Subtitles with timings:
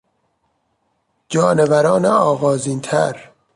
[1.29, 3.29] جانوران آغازین تر